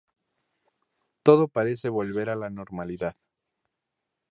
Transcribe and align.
Todo 1.21 1.47
parece 1.47 1.87
volver 1.89 2.31
a 2.31 2.35
la 2.35 2.49
normalidad. 2.49 3.15